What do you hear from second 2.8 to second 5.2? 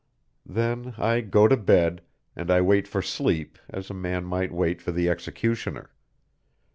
for sleep as a man might wait for the